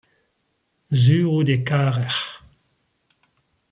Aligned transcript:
sur 1.01 1.25
out 1.35 1.49
e 1.55 1.57
karec'h. 1.67 2.21